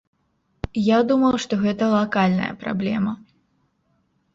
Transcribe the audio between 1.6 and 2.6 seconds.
гэта лакальная